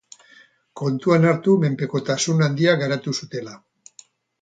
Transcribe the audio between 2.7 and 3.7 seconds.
garatu zutela.